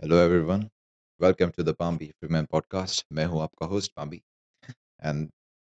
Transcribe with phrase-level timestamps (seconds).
[0.00, 0.62] Hello everyone
[1.20, 4.22] welcome to the Pambi Freeman podcast मैं हूँ आपका host Pambi
[5.02, 5.28] and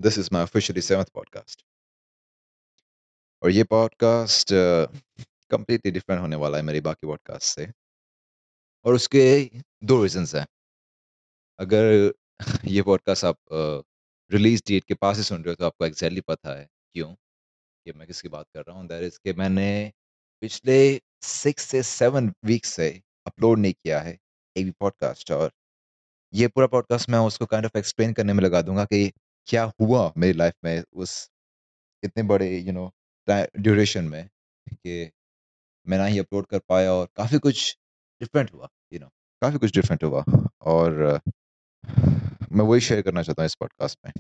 [0.01, 1.65] this is my officially seventh podcast
[3.43, 4.53] और ये podcast
[5.51, 7.71] completely different होने वाला है मेरी बाकी पॉडकास्ट से।
[8.85, 9.51] और उसके
[9.85, 10.47] दो रीजंस हैं।
[11.59, 12.13] अगर
[12.65, 13.39] ये पॉडकास्ट आप
[14.31, 17.15] रिलीज़ डेट के पास ही सुन रहे हो तो आपको एग्जैक्टली पता है क्यों?
[17.15, 18.87] कि मैं किसकी बात कर रहा हूँ?
[18.89, 19.93] दैट इज़ कि मैंने
[20.41, 22.91] पिछले सिक्स से सेवन वीक से
[23.27, 24.19] अपलोड नहीं किया है
[24.57, 25.53] एक भी पॉडकास्ट और
[26.35, 29.13] ये पूरा पॉडकास्ट मैं उसको काइंड ऑफ़ एक्सप्लेन करने में लगा दूँगा कि
[29.47, 31.31] क्या हुआ मेरी लाइफ में उस
[32.05, 32.95] इतने बड़े यू नो
[33.59, 34.29] ड्यूरेशन में
[34.73, 35.11] कि
[35.89, 37.79] मैं ना ही अपलोड कर पाया और काफ़ी कुछ
[38.21, 39.07] डिफरेंट हुआ यू नो
[39.43, 40.25] काफ़ी कुछ डिफरेंट हुआ
[40.61, 41.21] और
[42.53, 44.13] मैं वही शेयर करना चाहता हूँ इस पॉडकास्ट में।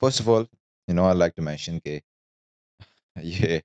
[0.00, 0.48] First of all
[0.88, 2.02] you know I like to mention के
[3.22, 3.62] ये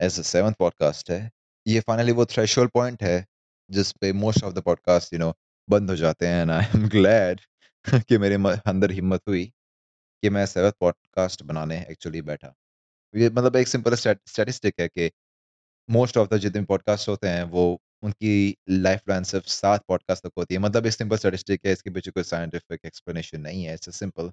[0.00, 1.30] एज अ सेवन पॉडकास्ट है,
[1.66, 3.26] ये फाइनली वो थ्रेशोल्ड पॉइंट है
[3.72, 5.32] जिस पे most of the podcast you know
[5.68, 7.40] बंद हो जाते हैं एंड आई एम ग्लैड
[7.86, 8.34] कि मेरे
[8.66, 9.44] अंदर हिम्मत हुई
[10.22, 12.54] कि मैं सेवंथ पॉडकास्ट बनाने एक्चुअली बैठा।
[13.14, 15.10] ये मतलब एक सिंपल स्टैटिस्टिक है कि
[15.88, 20.32] मोस्ट ऑफ़ द जितने पॉडकास्ट होते हैं, वो उनकी लाइफ लाइन सिर्फ़ सात पॉडकास्ट तक
[20.38, 23.96] होती है। मतलब एक सिंपल स्टैटिस्टिक है, इसके पीछे कोई साइंटिफिक एक्सप्लेनेशन नहीं है इट्स
[23.96, 24.28] सिंपल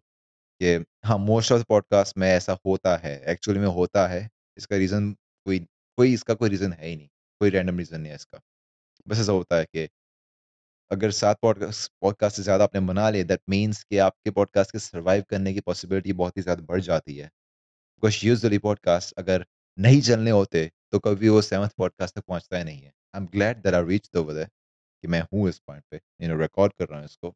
[0.62, 4.76] कि हाँ मोस्ट ऑफ़ द पॉडकास्ट में ऐसा होता है एक्चुअली में होता है, इसका
[4.78, 5.12] रीज़न
[5.46, 5.60] कोई
[5.98, 7.08] कोई इसका कोई रीज़न है ही नहीं,
[7.42, 8.42] कोई रैंडम रीज़न नहीं है इसका।
[9.08, 9.88] बस ऐसा होता है कि
[10.92, 14.80] अगर सात पॉडकास्ट पॉडकास्ट से ज़्यादा आपने बना लिए दैट मीन्स कि आपके पॉडकास्ट के
[14.80, 19.46] सर्वाइव करने की पॉसिबिलिटी बहुत ही ज़्यादा बढ़ जाती है। बिकॉज़ यूजली पॉडकास्ट अगर
[19.78, 23.28] नहीं चलने होते तो कभी वो सेवन्थ पॉडकास्ट तक पहुँचता ही नहीं है। I am
[23.28, 26.88] glad that I reach over कि मैं हूँ इस पॉइंट पे यू नो रिकॉर्ड कर
[26.88, 27.36] रहा हूँ इसको।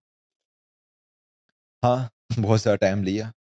[1.83, 3.31] हाँ बहुत सारा टाइम लिया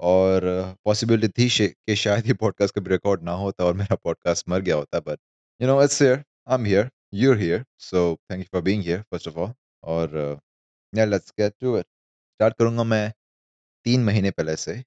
[0.00, 0.42] और
[0.84, 4.76] पॉसिबिलिटी थी कि शायद ये पॉडकास्ट कभी रिकॉर्ड ना होता और मेरा पॉडकास्ट मर गया
[4.76, 5.18] होता but
[5.60, 7.64] you know it's here I am here you're here.
[7.78, 9.54] So thank you for being here, first of all.
[9.84, 10.40] और
[10.92, 13.12] या let's get to it start करूँगा मैं
[13.86, 14.82] तीन महीने पहले से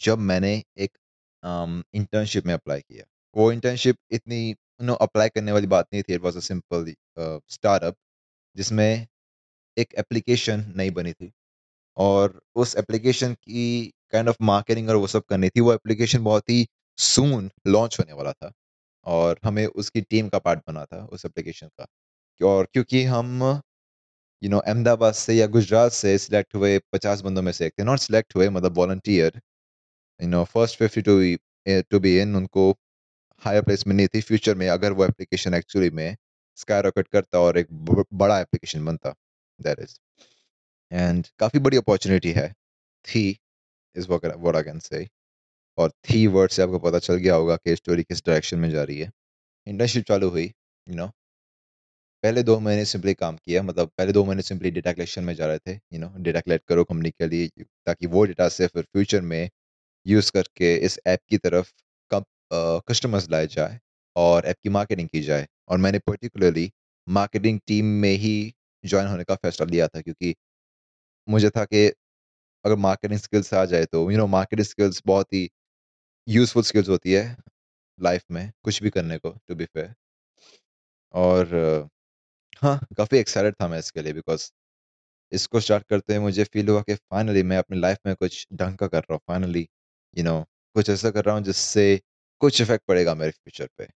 [0.00, 0.90] जब मैंने एक
[1.42, 3.04] इंटर्नशिप um, में अप्लाई किया
[3.36, 6.92] वो इंटर्नशिप इतनी नो अप्लाई करने वाली बात नहीं थी it was a simple
[7.50, 7.96] startup
[8.56, 9.06] जिसमें
[9.76, 11.32] एक एप्लीकेशन नई बनी थी
[11.96, 13.66] और उस एप्लीकेशन की
[14.12, 16.66] काइंड ऑफ़ मार्केटिंग और वो सब करनी थी वो एप्लीकेशन बहुत ही
[16.98, 18.52] सून लॉन्च होने वाला था
[19.06, 21.86] और हमें उसकी टीम का पार्ट बना था, उस एप्लीकेशन का।
[22.40, 23.42] और क्योंकि हम
[24.42, 27.84] यू नो अहमदाबाद से या गुजरात से सिलेक्ट हुए पचास बंदों में से एक थे
[27.84, 29.40] नॉट सिलेक्ट हुए मतलब volunteer
[30.20, 31.18] you know first fifty two
[31.90, 32.70] to be in उनको
[33.42, 36.16] हायर प्लेसमेंट नहीं थी फ्यूचर में, अगर वो एप्लीकेशन एक्चुअली में
[36.58, 37.68] स्काई रॉकेट करता और एक
[38.14, 39.14] बड़ा एप्लीकेशन बनता
[39.58, 39.98] दैट इज़
[40.90, 42.52] एंड काफ़ी बड़ी अपॉर्चुनिटी है,
[43.04, 43.38] थी
[43.96, 45.06] इस वोट आई कैन से
[45.78, 48.82] और थी वर्ड से आपको पता चल गया होगा कि स्टोरी किस डायरेक्शन में जा
[48.84, 49.10] रही है।
[49.66, 50.46] इंटर्नशिप चालू हुई
[50.86, 51.10] यू नो
[52.22, 55.46] पहले दो महीने सिंपली काम किया मतलब पहले दो महीने सिंपली डेटा कलेक्शन में जा
[55.46, 57.48] रहे थे यू नो डेटा कलेक्ट करो कंपनी के लिए,
[57.86, 59.48] ताकि वो डेटा से फिर फ्यूचर में
[60.06, 61.72] यूज़ करके इस ऐप की तरफ़
[62.88, 63.78] कस्टमर्स लाए जाए
[64.16, 66.70] और ऐप की मार्केटिंग की जाए। और मैंने पर्टिकुलरली
[67.06, 68.34] मार्केटिंग टीम में ही
[68.84, 70.34] ज्वाइन होने का फैसला लिया था, क्योंकि
[71.28, 71.86] मुझे था कि
[72.64, 75.48] अगर मार्केटिंग स्किल्स आ जाए तो यू नो मार्केटिंग स्किल्स बहुत ही
[76.26, 77.22] यूजफुल स्किल्स होती है
[77.98, 79.94] लाइफ में, कुछ भी करने को, टू बी फेयर।
[81.14, 81.54] और
[82.62, 84.50] हाँ काफ़ी एक्साइटेड था मैं इसके लिए बिकॉज़
[85.32, 88.76] इसको स्टार्ट करते हुए मुझे फील हुआ कि फाइनली मैं अपनी लाइफ में कुछ ढंग
[88.78, 89.66] का कर रहा हूँ, फाइनली,
[90.16, 90.40] यू नो,
[90.76, 91.86] कुछ ऐसा कर रहा हूँ जिससे
[92.40, 93.86] कुछ इफ़ेक्ट पड़ेगा मेरे फ्यूचर पे।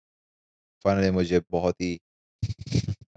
[0.84, 1.98] फाइनली मुझे बहुत ही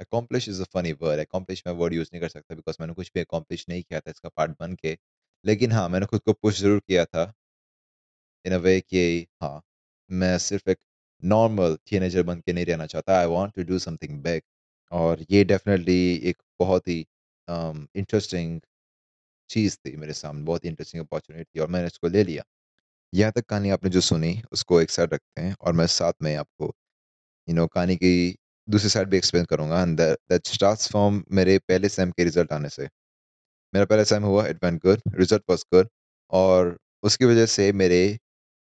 [0.02, 3.12] accomplish is a funny word accomplish मैं वर्ड यूज़ नहीं कर सकता बिकॉज़ मैंने कुछ
[3.16, 4.98] भी अकॉम्प्लिश नहीं किया था इसका पार्ट बन के।
[5.46, 7.32] लेकिन हाँ मैंने खुद को पुश ज़रूर किया था।
[8.46, 9.62] इन अ वे कि हाँ
[10.10, 10.78] मैं सिर्फ़ एक
[11.24, 14.42] नॉर्मल टीनेजर बन के नहीं रहना चाहता। I want to do something big
[14.92, 17.00] और ये डेफिनेटली एक बहुत ही
[17.48, 18.66] इंटरेस्टिंग um,
[19.50, 22.44] चीज़ थी मेरे सामने बहुत ही इंटरेस्टिंग अपॉर्चुनिटी थी और मैंने इसको ले लिया।
[23.14, 26.36] यहाँ तक कहानी आपने जो सुनी उसको एक साइड रखते हैं और मैं साथ में
[26.36, 26.74] आपको
[27.48, 28.36] यू नो कहानी की
[28.68, 32.70] दूसरी साइड भी एक्सप्लेन करूँगा। एंड दैट स्टार्ट्स फ्रॉम मेरे पहले सेम के रिज़ल्ट आने
[32.70, 32.88] से।
[33.74, 35.90] मेरा पहला सेम हुआ it went good result was good
[36.32, 38.02] और उसकी वजह से मेरे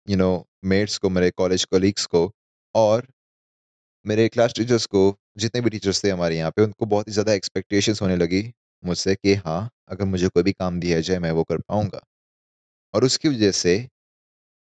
[0.07, 0.29] यू नो
[0.65, 2.31] मेट्स को, मेरे कॉलेज कोलीग्स को
[2.75, 3.07] और
[4.05, 7.33] मेरे क्लास टीचर्स को, जितने भी टीचर्स थे हमारे यहाँ पे, उनको बहुत ही ज़्यादा
[7.33, 8.43] एक्सपेक्टेशंस होने लगी
[8.83, 12.01] मुझसे कि हाँ अगर मुझे कोई भी काम दिया जाए, मैं वो कर पाऊँगा।
[12.93, 13.75] और उसकी वजह से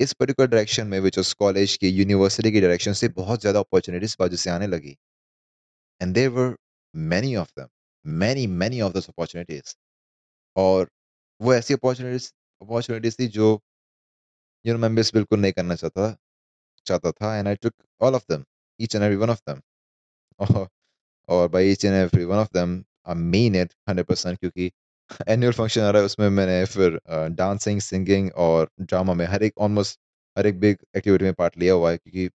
[0.01, 4.17] इस पर्टिकुलर डायरेक्शन में विच उस कॉलेज की यूनिवर्सिटी की डायरेक्शन से बहुत ज़्यादा अपॉर्चुनिटीज़
[4.21, 4.97] बाजू से आने लगी।
[6.01, 6.55] And there were
[6.95, 7.69] many of them
[8.05, 9.75] many many of these opportunities
[10.57, 10.89] और
[11.41, 12.31] वो ऐसी अपॉर्चुनिटीज़
[12.63, 13.59] अपॉर्चुनिटीज़ थी जो
[14.67, 16.17] यू नो मैं मिस बिल्कुल नहीं करना चाहता
[16.87, 18.45] चाहता था and I took all of them
[18.81, 20.67] each and every one of them
[21.29, 24.71] और by each and every one of them I mean it 100% क्योंकि
[25.29, 29.59] एनुअल फ़ंक्शन आ रहा है, उसमें मैंने फिर डांसिंग सिंगिंग और ड्रामा में हर एक
[29.59, 30.01] ऑलमोस्ट
[30.39, 32.31] हर एक बिग एक्टिविटी में पार्ट लिया हुआ है क्योंकि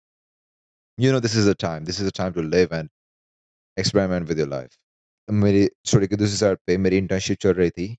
[1.01, 2.89] you know this is a time this is a time to live and
[3.79, 4.77] experiment with your life
[5.31, 7.97] मेरी स्टोरी की दूसरी साइड पे मेरी इंटर्नशिप चल रही थी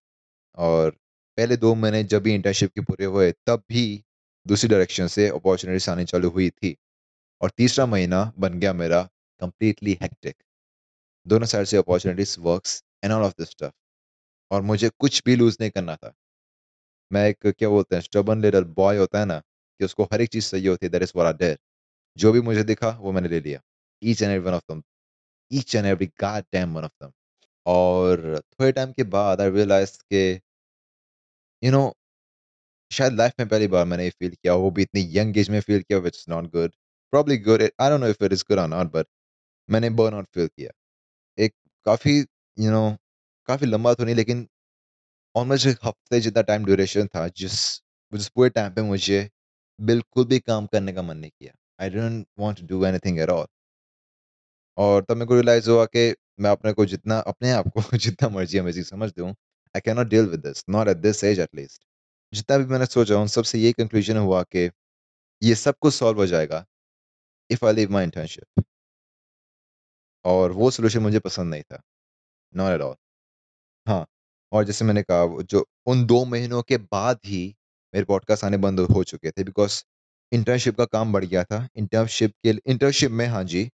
[0.56, 0.92] और
[1.38, 4.04] पहले दो महीने जब भी इंटर्नशिप के पूरे हुए, तब भी
[4.46, 6.76] दूसरी डायरेक्शन से अपॉर्चुनिटीज़ आनी चालू हुई थी
[7.42, 9.02] और तीसरा महीना बन गया मेरा
[9.42, 10.36] कंप्लीटली हेक्टिक
[11.26, 13.72] दोनों साइड से opportunities works and all of this stuff
[14.52, 16.14] और मुझे कुछ भी लूज नहीं करना था।
[17.12, 20.30] मैं एक क्या बोलते हैं स्टबन लिटल बॉय होता है ना, कि उसको हर एक
[20.30, 21.60] चीज़ सही होती है that is what I did
[22.18, 23.62] जो भी मुझे दिखा, वो मैंने ले लिया।
[24.02, 24.82] Each and every one of them
[25.52, 27.12] each and every god damn one of them
[27.66, 30.24] और थोड़े टाइम के बाद आई रियलाइज़ के
[31.62, 31.84] यू नो
[32.96, 35.60] शायद लाइफ में पहली बार मैंने ये फील किया वो भी इतनी यंग एज में
[35.62, 36.72] फील किया which is not good
[37.14, 39.08] probably good I don't know if it is good और नॉट बट
[39.70, 40.72] मैंने बर्न आउट फील किया
[41.38, 41.54] एक
[41.86, 42.18] काफ़ी
[42.58, 42.86] यू नो
[43.50, 44.48] काफ़ी लंबा तो नहीं, लेकिन
[45.36, 47.60] ऑलमोस्ट एक हफ़्ते जितना टाइम ड्यूरेशन था, जिस
[48.14, 49.30] जिस पूरे टाइम पे मुझे
[49.80, 53.30] बिल्कुल भी काम करने का मन नहीं किया। I don't want to do anything at
[53.30, 53.46] all
[54.78, 58.30] और तब मेरे को रियलाइज़ हुआ कि मैं अपने को जितना, अपने आप को जितना
[58.30, 61.82] मर्ज़ी अमेजिंग समझ दूँ I can not deal with this not at this age at least
[62.34, 64.70] जितना भी मैंने सोचा, उन सबसे यही कंक्लूजन हुआ कि
[65.42, 66.66] ये सब कुछ सॉल्व हो जाएगा
[67.50, 68.64] if I leave my internship
[70.26, 71.82] और वो सोल्यूशन मुझे पसंद नहीं था।
[72.54, 72.96] नॉट एट ऑल
[73.88, 74.06] हाँ
[74.52, 77.46] और जैसे मैंने कहा, वो जो उन दो महीनों के बाद ही
[77.94, 79.84] मेरे पॉडकास्ट आने बंद हो चुके थे बिकॉज़
[80.32, 83.70] इंटर्नशिप का काम बढ़ गया था। इंटर्नशिप के इंटर्नशिप में हाँ जी,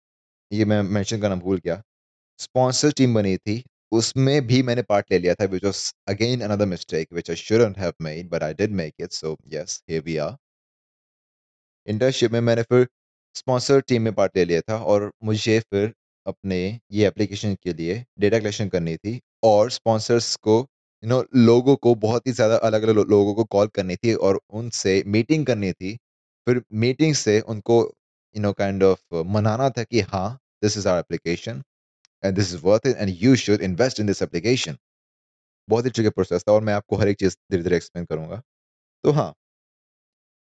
[0.51, 1.81] ये मैं मेंशन करना भूल गया।
[2.39, 6.65] स्पॉन्सर टीम बनी थी। उसमें भी मैंने पार्ट ले लिया था which was again another
[6.67, 10.17] mistake which I shouldn't have made but I did make it so yes here we
[10.19, 10.35] are
[11.87, 12.87] internship में मैंने फिर
[13.35, 15.93] स्पॉन्सर टीम में पार्ट ले लिया था, और मुझे फिर
[16.25, 16.57] अपने
[16.91, 20.57] ये एप्लीकेशन के लिए डेटा कलेक्शन करनी थी, और स्पॉन्सर्स को
[21.03, 24.39] यू नो लोगों को बहुत ही ज़्यादा अलग अलग लोगों को कॉल करनी थी, और
[24.51, 25.95] उनसे मीटिंग करनी थी।
[26.47, 27.81] फिर मीटिंग से उनको
[28.35, 31.61] यू नो काइंड ऑफ़ मनाना था कि हाँ this is our application
[32.23, 34.77] and this is worth it and you should invest in this application
[35.69, 38.41] बहुत ही ट्रिकी प्रोसेस था और मैं आपको हर एक चीज़ धीरे धीरे एक्सप्लेन करूँगा।
[39.03, 39.33] तो हाँ।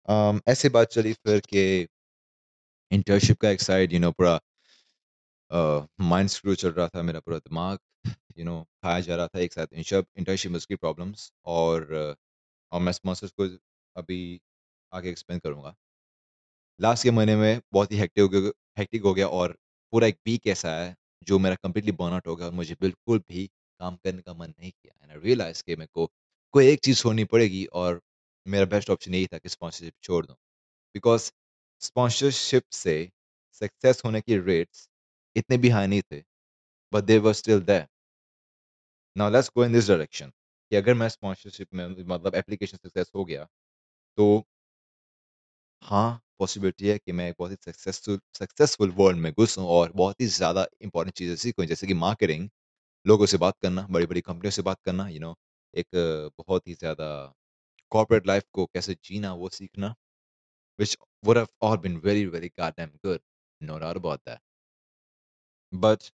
[0.08, 1.64] um, ऐसे बात चली फिर के
[2.90, 4.40] इंटर्नशिप का एक साइड यू नो पूरा
[6.00, 7.78] माइंड स्क्रू चल रहा था मेरा पूरा दिमाग
[8.38, 12.16] यू नो खाया जा रहा था एक साथ इंटर्नशिप में उसकी प्रॉब्लम्स और
[12.72, 13.48] और मैं स्पॉन्सर्स को
[13.96, 14.20] अभी
[14.92, 15.74] आगे एक्सप्लेन करूँगा।
[16.80, 19.56] लास्ट के महीने में बहुत ही हेक्टिक हो गया हेक्टिक हो गया और
[19.92, 20.94] पूरा एक वीक ऐसा है
[21.24, 23.46] जो मेरा कम्प्लीटली बर्नआउट हो गया और मुझे बिल्कुल भी
[23.80, 26.06] काम करने का मन नहीं किया। एंड आई रियलाइज़ कि मेरे को
[26.54, 28.00] कोई एक चीज़ छोड़नी पड़ेगी और
[28.46, 30.36] मेरा बेस्ट ऑप्शन यही था कि स्पॉन्सरशिप छोड़ दूँ।
[30.94, 31.30] बिकॉज़
[31.82, 32.96] स्पॉन्सरशिप से
[33.62, 34.88] सक्सेस होने की रेट्स
[35.36, 36.22] इतने भी हाई नहीं थे
[36.92, 37.88] but they were still there
[39.16, 43.24] now let's go in this direction कि अगर मैं स्पॉन्सरशिप में मतलब एप्लीकेशन सक्सेस हो
[43.24, 43.46] गया
[44.18, 44.28] तो
[45.82, 50.20] हाँ पॉसिबिलिटी है कि मैं एक बहुत ही सक्सेसफुल सक्सेसफुल वर्ल्ड में घुसूँ और बहुत
[50.20, 52.48] ही ज़्यादा इंपॉर्टेंट चीज़ें सीखूँ जैसे कि मार्केटिंग
[53.06, 55.36] लोगों से बात करना बड़ी बड़ी कंपनियों से बात करना यू you नो know,
[55.74, 57.08] एक बहुत ही ज़्यादा
[57.92, 59.94] कॉर्पोरेट लाइफ को कैसे जीना वो सीखना
[61.24, 63.20] would have all been very very goddamn good
[63.60, 64.40] no doubt about that.
[65.72, 66.10] But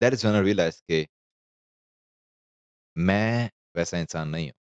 [0.00, 1.06] that is when I realized कि
[2.96, 4.54] मैं वैसा इंसान नहीं हूँ।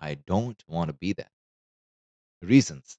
[0.00, 1.30] I don't to be that.
[2.42, 2.98] Reasons.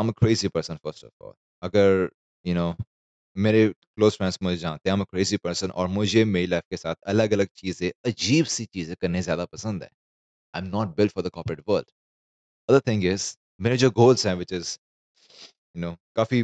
[0.00, 1.34] I'm a crazy person, first of all.
[1.62, 2.08] अगर,
[2.44, 2.74] you know,
[3.36, 6.94] मेरे close friends मुझे जानते हैं a crazy person और मुझे मेरी लाइफ के साथ
[7.06, 9.90] अलग अलग चीज़ें अजीब सी चीज़ें करने ज़्यादा पसंद है।
[10.54, 11.86] I'm not built for the corporate world
[12.68, 14.76] other thing is, मेरे जो गोल्स हैं विच इज़
[15.76, 16.42] यू नो काफ़ी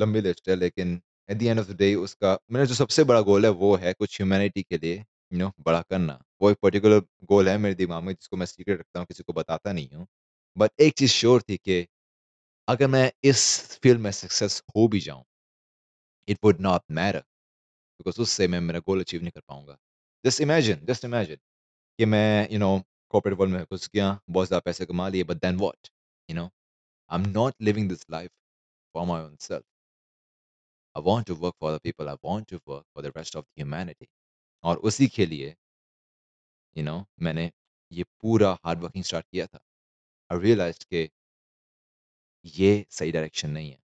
[0.00, 3.20] लंबी लिस्ट है, लेकिन at the end of the day उसका, मेरा जो सबसे बड़ा
[3.20, 7.00] गोल है, वो है कुछ ह्यूमैनिटी के लिए यू नो बड़ा करना। वो एक पर्टिकुलर
[7.24, 10.06] गोल है मेरे दिमाग में, जिसको मैं सीक्रेट रखता हूँ, किसी को बताता नहीं हूँ।
[10.56, 11.86] बट एक चीज़ श्योर थी कि
[12.70, 13.42] अगर मैं इस
[13.82, 15.24] फ़ील्ड में सक्सेस हो भी जाऊँ
[16.28, 17.20] it would not matter
[18.00, 19.76] because उससे मैं मेरा गोल अचीव नहीं कर पाऊँगा।
[20.24, 21.36] जस्ट इमेजिन जस्ट इमेजिन
[21.98, 22.70] कि मैं यू नो
[23.14, 25.88] कॉपरेट वर्ल्ड में घुस गया बहुत ज़्यादा पैसे कमा लिए but then what
[26.28, 26.44] you know
[27.10, 28.30] I am not living this life
[28.94, 29.64] for my own self
[30.96, 33.44] I want to work for the people I want to work for the rest of
[33.58, 34.06] humanity
[34.64, 35.54] और उसी के लिए you
[36.76, 37.50] you no know, मैंने
[37.92, 39.60] ये पूरा hard working start किया था।
[40.30, 41.08] आई realize के
[42.44, 43.78] ये सही डायरेक्शन नहीं है।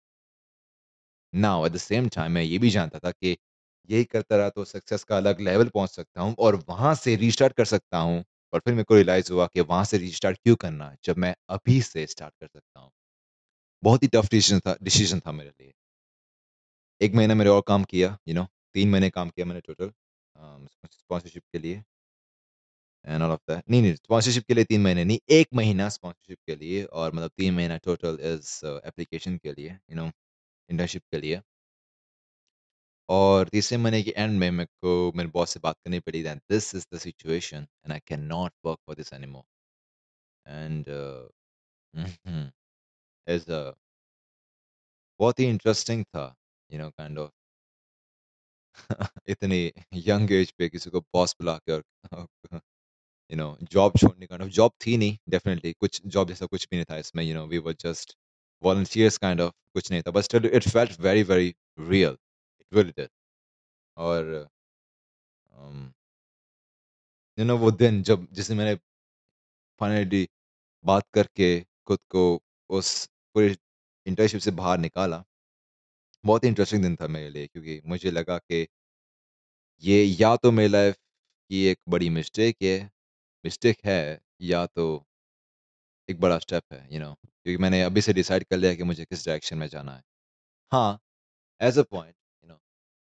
[1.33, 3.37] Now, at the same time मैं ये भी जानता था कि
[3.89, 7.53] यही करता रहा तो सक्सेस का अलग लेवल पहुँच सकता हूँ और वहाँ से रीस्टार्ट
[7.57, 8.23] कर सकता हूँ
[8.53, 11.81] और फिर मेरे को रियलाइज़ हुआ कि वहाँ से रीस्टार्ट क्यों करना जब मैं अभी
[11.83, 12.91] से स्टार्ट कर सकता हूँ।
[13.83, 15.73] बहुत ही टफ डिसीज़न था डिसीज़न था मेरे लिए।
[17.01, 19.91] एक महीना मैंने और काम किया, यू नो, तीन महीने काम किया मैंने टोटल
[20.93, 21.83] स्पॉन्सरशिप के लिए।
[23.07, 26.39] एंड ऑल ऑफ़ दैट नहीं नहीं स्पॉन्सरशिप के लिए तीन महीने नहीं, एक महीना स्पॉन्सरशिप
[26.47, 30.07] के लिए और मतलब तीन महीना टोटल इज़ एप्लीकेशन के लिए यू नो
[30.71, 31.41] इंटर्नशिप के लिए।
[33.09, 36.39] और तीसरे महीने के एंड में मेरे को, मेरे बॉस से बात करनी पड़ी that
[36.51, 39.45] this is the situation and I can not work for this anymore
[40.47, 40.89] and
[43.27, 43.45] is
[45.21, 46.35] बहुत ही इंटरेस्टिंग था
[46.71, 47.33] यू नो काइंड ऑफ़
[49.29, 49.59] इतनी
[50.09, 52.61] यंग एज पे किसी को बॉस बुला के और
[53.31, 56.85] यू नो जॉब छोड़ने का जॉब थी नहीं डेफिनेटली कुछ जॉब जैसा कुछ भी नहीं
[56.91, 58.17] था इसमें you know we were just
[58.63, 61.49] volunteers kind of कुछ नहीं था, but still it felt very very
[61.91, 62.15] real,
[62.61, 63.09] it really did.
[63.97, 64.49] और
[67.39, 68.75] यू नो वो दिन जब जिसे मैंने
[69.81, 70.27] फाइनली
[70.85, 71.49] बात करके
[71.87, 72.25] खुद को
[72.71, 72.91] उस
[73.35, 73.57] पूरी
[74.07, 75.23] इंटर्नशिप से बाहर निकाला,
[76.25, 78.67] बहुत ही इंटरेस्टिंग दिन था मेरे लिए, क्योंकि मुझे लगा कि
[79.83, 80.97] ये या तो मेरी लाइफ
[81.51, 82.79] की एक बड़ी मिस्टेक है
[83.45, 84.01] मिस्टेक है
[84.45, 84.87] या तो
[86.09, 89.05] एक बड़ा स्टेप है यू नो क्योंकि मैंने अभी से डिसाइड कर लिया कि मुझे
[89.05, 90.03] किस डायरेक्शन में जाना है।
[90.73, 90.99] हाँ
[91.61, 92.15] as a point
[92.45, 92.59] you know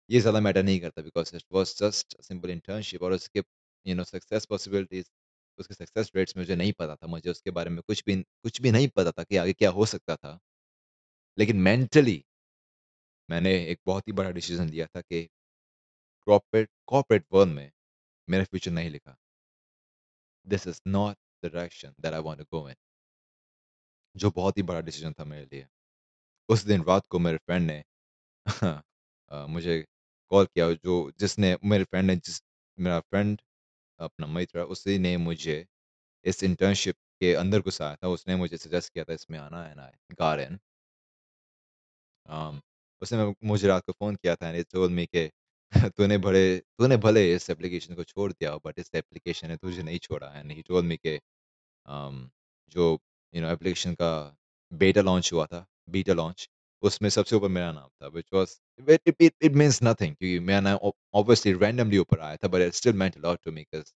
[0.09, 3.43] ये ज़्यादा मैटर नहीं करता because it was just simple internship और उसके
[3.85, 5.11] यू नो सक्सेस पॉसिबिलिटीज
[5.59, 8.71] उसके सक्सेस रेट्स मुझे नहीं पता था, मुझे उसके बारे में कुछ भी कुछ भी
[8.71, 10.39] नहीं पता था कि आगे क्या हो सकता था।
[11.37, 12.21] लेकिन मेंटली
[13.29, 15.27] मैंने एक बहुत ही बड़ा डिसीज़न लिया था कि
[16.27, 17.71] कॉर्पोरेट कॉर्पोरेट वर्ल्ड में
[18.27, 19.17] मेरा फ्यूचर नहीं लिखा।
[20.45, 22.75] This is not the direction that I want to go in
[24.15, 25.65] जो बहुत ही बड़ा डिसीज़न था मेरे लिए।
[26.49, 27.83] उस दिन रात को मेरे फ्रेंड ने
[29.49, 29.83] मुझे
[30.31, 32.41] कॉल किया जो जिसने, मेरे फ्रेंड ने जिस,
[32.77, 33.41] मेरा फ्रेंड
[33.99, 35.65] अपना मित्र उसी ने मुझे
[36.25, 39.91] इस इंटर्नशिप के अंदर घुसाया था। उसने मुझे सजेस्ट किया था इसमें आना है ना
[40.13, 40.59] गार इन
[43.01, 45.29] उसने मुझे रात को फ़ोन किया था एंड टोल्ड मी के
[45.97, 49.83] तूने बड़े, तूने भले इस एप्लीकेशन को छोड़ दिया हो बट इस एप्लीकेशन ने तुझे
[49.83, 51.19] नहीं छोड़ा एंड ही टोल्ड मी के
[52.71, 52.87] जो
[53.33, 54.09] यू नो एप्लीकेशन का
[54.71, 56.49] बेटा लॉन्च हुआ था बीटा लॉन्च
[56.83, 58.55] उसमें सबसे ऊपर मेरा नाम था which was
[59.07, 62.93] it it means nothing क्योंकि मेरा नाम ऑब्वियसली रैंडमली ऊपर आया था but it still
[63.03, 63.93] meant lot to me because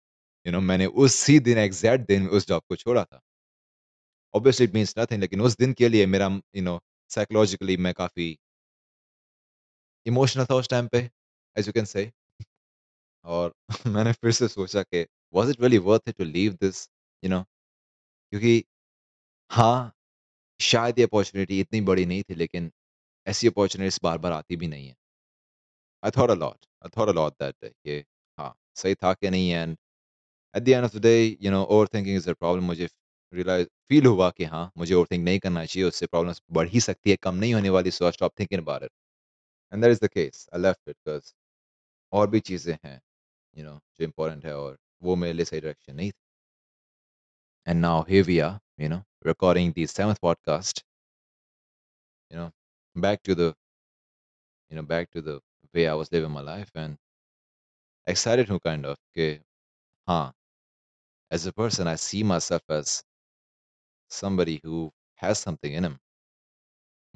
[0.47, 3.21] you know मैंने उसी दिन एग्जैक्ट दिन उस जॉब को छोड़ा था।
[4.35, 6.27] ऑब्वियसली इट मीन्स नथिंग लेकिन उस दिन के लिए मेरा
[6.57, 8.37] यू नो साइकोलॉजिकली मैं काफ़ी
[10.07, 11.09] इमोशनल था उस टाइम पे।
[11.57, 12.11] एज यू कैन से
[13.25, 13.55] और
[13.87, 16.89] मैंने फिर से सोचा कि was it really worth it to leave this
[17.23, 17.43] you know
[18.33, 18.65] क्योंकि
[19.51, 19.93] हाँ
[20.61, 22.71] शायद ये अपॉर्चुनिटी इतनी बड़ी नहीं थी, लेकिन
[23.27, 24.97] ऐसी अपॉर्चुनिटीज़ बार बार आती भी नहीं है।
[26.03, 27.99] I thought a lot I thought a that कि
[28.39, 29.51] हाँ सही था कि नहीं?
[29.53, 29.77] And
[30.55, 32.89] at the end of the day you know over thinking is a problem मुझे
[33.33, 36.81] रियलाइज़ फील हुआ कि हाँ मुझे ओवर थिंक नहीं करना चाहिए, उससे प्रॉब्लम्स बढ़ ही
[36.81, 38.91] सकती है, कम नहीं होने वाली so I stop thinking about it
[39.73, 41.33] and that is the case I left it because
[42.14, 43.00] और भी चीज़ें हैं
[43.58, 48.04] यू नो जो इम्पोर्टेंट है और वो मेरे लिए सही डायरेक्शन नहीं थी and now
[48.10, 50.82] here we are you know, recording the seventh podcast,
[52.32, 52.50] you know,
[52.96, 53.54] back to the,
[54.72, 55.40] you know, back to the
[55.74, 56.98] way I was living my life and
[58.08, 59.42] excited to kind of, okay,
[60.08, 60.32] huh,
[61.30, 63.04] as a person, I see myself as
[64.10, 66.00] somebody who has something in him.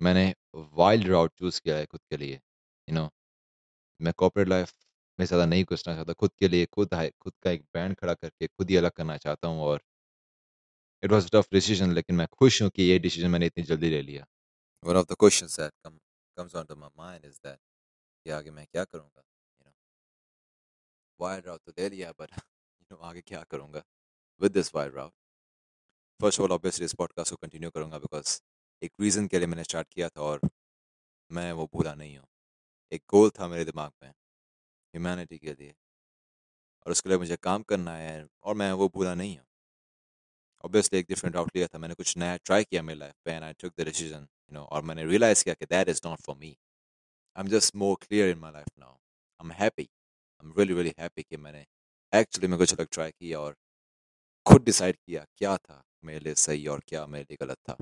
[0.02, 0.34] मैंने
[0.78, 3.10] wild राउट choose किया है खुद के लिए you know
[4.02, 4.72] मैं corporate life
[5.21, 8.47] में ज़्यादा नहीं घुसना चाहता, खुद के लिए, खुद खुद का एक बैंड खड़ा करके
[8.47, 9.83] खुद ही अलग करना चाहता हूँ और
[11.03, 14.03] इट वाज टफ डिसीज़न लेकिन मैं खुश हूँ कि ये डिसीज़न मैंने इतनी जल्दी ले
[14.03, 14.27] लिया।
[14.85, 15.99] One of the questions that come
[16.37, 17.59] comes onto my mind is that,
[18.27, 21.47] कि आगे मैं क्या करूँगा, you know?
[21.47, 22.31] राउट तो ले लिया बट
[22.91, 23.83] you आगे क्या करूँगा
[24.41, 25.15] with this wide route?
[26.21, 28.39] First of all, obviously इस पॉडकास्ट को कंटिन्यू करूँगा बिकॉज़
[28.83, 30.41] एक रीज़न के लिए मैंने स्टार्ट किया था और
[31.31, 32.27] मैं वो भूला नहीं हूँ।
[32.93, 34.13] एक गोल था मेरे दिमाग में।
[34.95, 35.75] ह्यूमैनिटी के लिए
[36.87, 39.47] और उसके लिए मुझे काम करना है और मैं वो भूला नहीं हूँ।
[40.65, 43.45] ऑब्वियसली एक डिफरेंट राउट लिया था, मैंने कुछ नया ट्राई किया मेरी लाइफ पे and
[43.45, 46.37] I took the decision you know और मैंने रियलाइज़ किया कि that is not for
[46.37, 46.57] me
[47.37, 50.75] I am just more clear in my life now I am happy I am really
[50.75, 51.67] really happy कि मैंने
[52.13, 53.57] actually में कुछ अलग try किया और
[54.47, 57.77] खुद डिसाइड किया क्या था मेरे लिए सही और क्या मेरे लिए गलत था।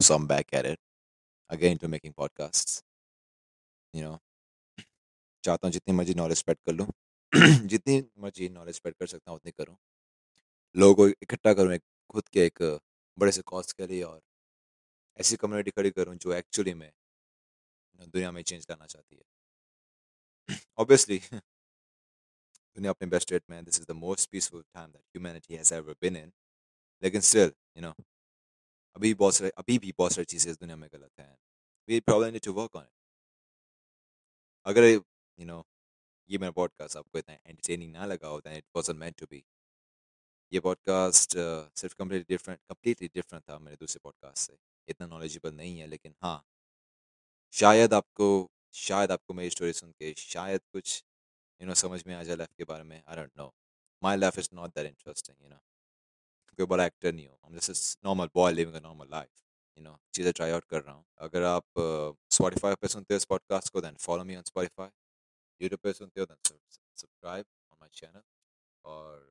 [0.00, 0.78] So am back at it
[1.50, 2.84] again to making podcast
[3.94, 4.18] you know
[5.44, 6.86] चाहता हूँ, जितनी मर्ज़ी नॉलेज स्प्रेड कर लूँ,
[7.68, 9.76] जितनी मर्ज़ी नॉलेज स्प्रेड कर सकता हूँ, उतनी करूँ।
[10.74, 12.62] लोगों को इकट्ठा करूँ, एक खुद के एक
[13.18, 14.20] बड़े से कॉज के लिए और
[15.18, 16.90] ऐसी कम्युनिटी खड़ी करूँ, जो एक्चुअली में
[18.04, 19.22] दुनिया में चेंज करना चाहती है।
[20.78, 21.20] ऑब्वियसली
[22.76, 25.94] दुनिया अपने बेस्ट रेट में this is the most peaceful time that humanity has ever
[26.02, 26.32] been in
[27.02, 27.94] लेकिन स्टिल यू नो
[28.96, 31.36] अभी बहुत सारे, अभी भी बहुत सारी चीज़ें इस दुनिया में गलत हैं।
[31.88, 32.90] We problem to work on it
[34.66, 34.82] अगर
[35.38, 35.64] यू नो
[36.30, 39.44] ये मेरा पॉडकास्ट आपको इतना एंटरटेनिंग ना लगा हो than it was meant to be
[40.52, 41.34] ये पॉडकास्ट
[41.76, 44.56] सिर्फ़ कम्प्लीटली डिफरेंट कम्प्लीटली डिफरेंट था मेरे दूसरे पॉडकास्ट से।
[44.88, 46.44] इतना नॉलेजेबल नहीं है, लेकिन हाँ।
[47.54, 48.28] शायद आपको
[48.74, 51.04] शायद आपको मेरी स्टोरी सुन के, शायद कुछ
[51.60, 53.52] यू नो समझ में आ जाए लाइफ के बारे में I don't know
[54.02, 55.56] my life is not that interesting you know
[56.58, 59.30] कोई बड़ा एक्टर नहीं हूँ। Just normal boy living normal life
[59.78, 61.64] you know चीज़ें ट्राई आउट कर रहा हूँ। अगर आप
[62.30, 64.88] स्पॉटिफाई पर सुनते हो इस पॉडकास्ट को then follow me on Spotify
[65.60, 68.22] YouTube पे सुनते हो सब्सक्राइब ऑन माय चैनल
[68.84, 69.28] और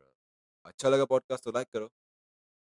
[0.65, 1.89] अच्छा लगा पॉडकास्ट तो लाइक करो।